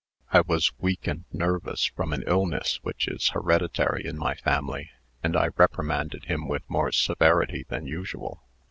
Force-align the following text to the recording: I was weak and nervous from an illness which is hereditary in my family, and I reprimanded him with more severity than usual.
I 0.33 0.41
was 0.41 0.71
weak 0.79 1.05
and 1.05 1.25
nervous 1.31 1.85
from 1.85 2.11
an 2.11 2.23
illness 2.25 2.79
which 2.81 3.07
is 3.07 3.27
hereditary 3.29 4.03
in 4.03 4.17
my 4.17 4.33
family, 4.33 4.89
and 5.21 5.37
I 5.37 5.49
reprimanded 5.57 6.25
him 6.25 6.47
with 6.47 6.67
more 6.67 6.91
severity 6.91 7.65
than 7.69 7.85
usual. 7.85 8.41